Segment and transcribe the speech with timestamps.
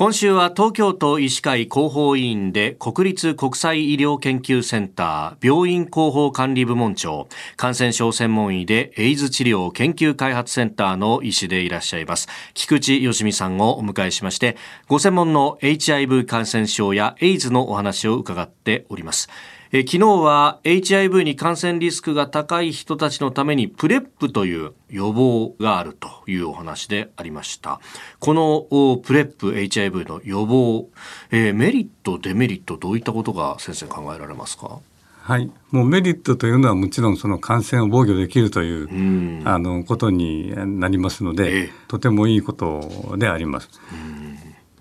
[0.00, 12.28] 今週は東京都医師会広報委員で国立国際医療研究センター病院広報管理部門長感染症専門医でエイズ治療研究開発センターの医師でいらっしゃいます。
[12.54, 14.56] 菊池よしみさんをお迎えしまして
[14.88, 19.28] ご専門の HIV 感染症やエイズのお話を伺っております。
[19.72, 27.80] え昨日は HIV に感染リスクが高い人たちのために PrEP という予防があるというお話でありました。
[28.18, 30.88] この PrEP HIV の予防、
[31.30, 34.80] えー、メリットデメリットどういったことが先生考えられますか？
[35.22, 43.68] はい、もうメリットというのはもちろんその感染を防御できるという、うあのことになりますので、えー、とてもいいことであります。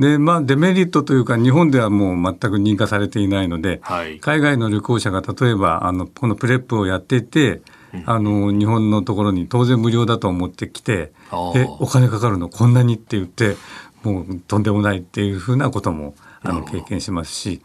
[0.00, 7.60] でまあ、デメリットというか日本ではもう全く認可されていないので、はい、海外の旅行者が例えばあのこの PrEP をやっていて、
[8.06, 11.12] あの日本のところに当然無料だと思ってきて
[11.54, 12.48] えお金かかるの？
[12.48, 13.56] こんなにって言って
[14.02, 17.60] もうとんでもないっていうふうなこともあの経験しますし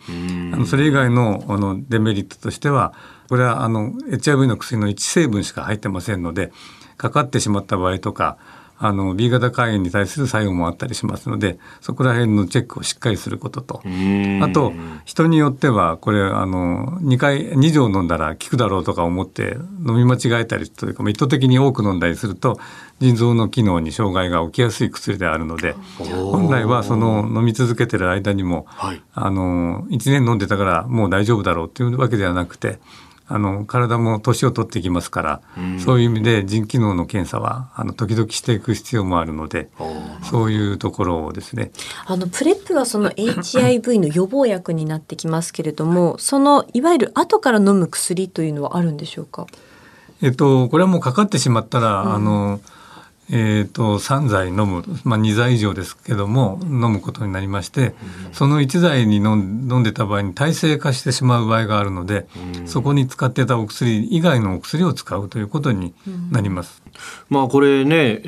[0.54, 2.94] あのそれ以外のあのデメリットとしては
[3.30, 6.52] これはあの HIV の薬の1成分しか入ってませんので
[6.98, 8.38] かかってしまった場合とか
[8.78, 13.82] あの B 型肝炎に対する作用もあったりしますのでそこら辺のチェックをしっかりすることと。
[14.42, 14.74] あと
[15.06, 22.60] 人によってはこれあの2回2錠飲んだら効くだろうとか思って飲み間違えたりというか意図的に多く飲んだりすると
[23.00, 32.80] 腎臓の機能に障害が起きやすい薬であるので本来はその飲み続けてる間にも、はい、あの1年飲んでたからもう大丈夫だろうっていうわけではなくて
[33.28, 39.70] あの体も年を取っていきますから、うん、そういう意味で腎機能の検査はあの時々していく必要もあるので
[40.30, 41.72] そういうところをですね。
[42.06, 49.48] あのプレップはその HIV の予防薬になってきますけれどもそのいわゆる後から飲む薬というのはあるんでしょうか？
[50.22, 52.60] えっと、これはもうかかってしまったら、うん、あの
[53.32, 57.96] えーと、3剤飲む、まあ、2剤以上ですけども飲むことになりまして、
[58.28, 62.28] うん、その1剤に飲んでた場合に耐性化してしまう場合があるので、
[62.60, 65.94] うん、そこに使ってたお薬以外のお薬を使うということに
[66.32, 66.84] なります。
[66.86, 66.94] うん、
[67.30, 68.28] まあこれね、え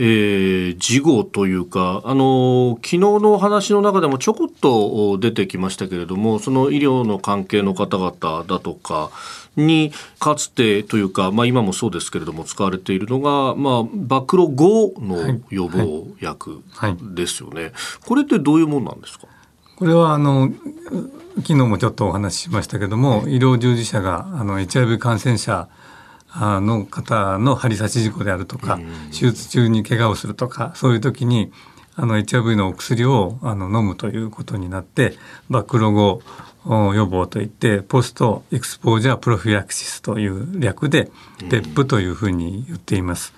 [0.75, 9.11] ー、事後というかあの昨日の話の中でもちょこっと出てきましたけれどもその医療の関係の方々だとか
[9.57, 16.63] にかつてというか、まあ、今もそうですけれども使われているのが、まあ、暴露後の予防薬
[17.15, 17.73] ですよね、はいはい、
[18.05, 19.27] これってどういうものなんですか？
[19.75, 20.49] これはあの
[21.37, 25.69] 昨日もちょっとお話ししましたけども、医療従事者があの HIV 感染者
[26.35, 28.79] の方の針刺し事故であるとか、
[29.11, 31.51] 手術中に怪我をするとかそういう時に
[31.95, 35.13] あの HIV のお薬をあの飲むということになって
[35.49, 36.21] 暴露後
[36.65, 43.33] 予防といってポストエクスポージャープロフィラクシスという略で PEP というふうに言っています。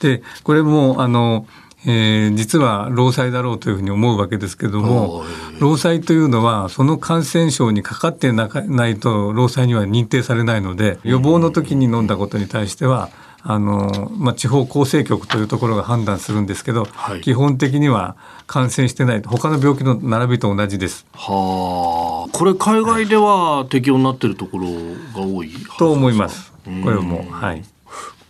[0.00, 1.46] でこれもあの
[1.86, 5.24] えー、実は労災だろうというふうに思うわけですけども
[5.60, 8.48] 労災というのはその感染症にかかってな
[8.88, 13.08] いと労災には認定されないので予防の時に飲んだことに対しては
[13.42, 18.16] あの、まあ、地方厚生局というところが判断するんですけど、はい、基本的には
[18.46, 21.06] 感染してない他の病気の並びと同じです。
[21.14, 24.66] はあこれ海外では適用になっているところ
[25.14, 26.52] が多いと思います。
[26.84, 27.64] これもはい。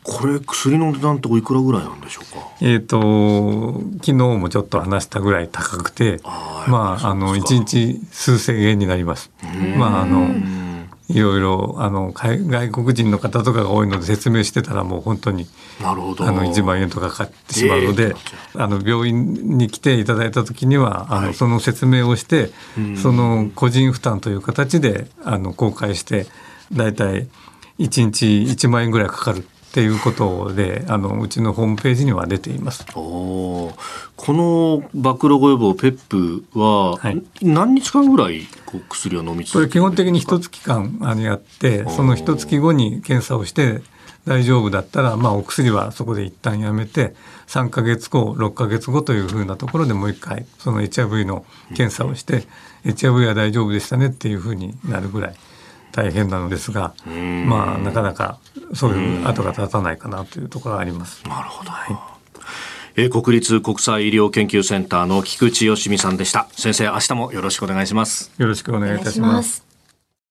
[0.02, 2.48] これ薬の値段っておいくらぐらいなんでしょうか？
[2.60, 9.30] えっ、ー、と昨日もちょっと話したぐらい高くて、あまああの一日数千円になります。
[9.76, 10.60] まああの。
[11.12, 15.46] いろいろあの外国人の方とかが多いので説明してたらもう本当に
[15.82, 22.50] なるほどあの1万円とかかかってしまうので、えー、あの病院に来ていただいた時には、はい、あのその説明をして、
[23.02, 26.26] その個人負担という形であの公開して
[26.72, 27.26] 大体
[27.80, 32.84] 1日1万円ぐらいかかるっていうことであのうちのホームページには出ています。
[32.92, 33.72] こ
[34.18, 36.98] の暴露後予防ペップは、
[37.40, 38.48] 何日間ぐらい
[38.88, 43.80] 薬を飲み続けこれ基本的に一月間あのやってその一月後に検査をして
[44.26, 47.14] 大丈夫だったら、まあ、お薬はそこで一旦やめて
[47.46, 52.42] 3か月後6か月後というふうなところでもう一回その HIV の検査をして、
[52.84, 55.34] HIV は大丈夫でしたねっていうふうになるぐらい。
[55.92, 56.94] 大変なのですが、
[57.46, 58.38] まあなかなか
[58.74, 61.22] そういう跡が立たないかなというところがあります。
[61.26, 61.70] なるほど。
[61.70, 61.96] はい。
[62.96, 66.48] え国立国際医療研究センターの菊池よしみさんでした。
[66.52, 68.32] 先生明日もよろしくお願いします。
[68.38, 69.69] よろしくお願いいたします